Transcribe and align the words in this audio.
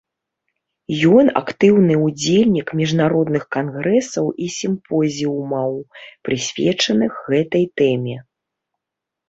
Ён 1.17 1.25
актыўны 1.41 1.93
ўдзельнік 2.05 2.67
міжнародных 2.79 3.43
кангрэсаў 3.57 4.25
і 4.47 4.51
сімпозіумаў, 4.57 5.71
прысвечаных 6.31 7.23
гэтай 7.31 7.65
тэме. 7.83 8.17